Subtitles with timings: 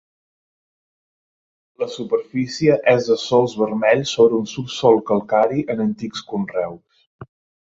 [1.83, 7.07] La superfície és de sòls vermells sobre un subsòl calcari en antics conreus.